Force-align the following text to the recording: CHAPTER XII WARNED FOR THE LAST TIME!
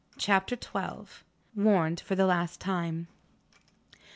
CHAPTER 0.17 0.55
XII 0.59 1.11
WARNED 1.53 1.99
FOR 1.99 2.15
THE 2.15 2.25
LAST 2.25 2.59
TIME! 2.59 3.07